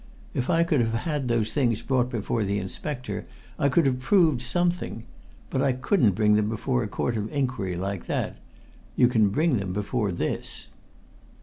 If 0.33 0.49
I 0.49 0.63
could 0.63 0.79
have 0.81 0.95
had 0.95 1.27
those 1.27 1.53
things 1.53 1.83
brought 1.83 2.09
before 2.09 2.43
the 2.43 2.57
inspector, 2.57 3.27
I 3.59 3.69
could 3.69 3.85
have 3.85 3.99
proved 3.99 4.41
something. 4.41 5.03
But 5.51 5.61
I 5.61 5.73
couldn't 5.73 6.15
bring 6.15 6.33
them 6.33 6.49
before 6.49 6.81
a 6.81 6.87
court 6.87 7.17
of 7.17 7.31
inquiry 7.31 7.77
like 7.77 8.07
that. 8.07 8.37
You 8.95 9.07
can 9.07 9.29
bring 9.29 9.57
them 9.57 9.73
before 9.73 10.11
this!" 10.11 10.69